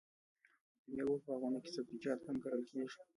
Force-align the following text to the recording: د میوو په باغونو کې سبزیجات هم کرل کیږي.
د 0.85 0.87
میوو 0.93 1.21
په 1.23 1.27
باغونو 1.31 1.59
کې 1.63 1.69
سبزیجات 1.77 2.19
هم 2.25 2.37
کرل 2.43 2.61
کیږي. 2.69 2.99